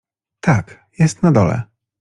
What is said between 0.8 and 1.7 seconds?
jest na dole.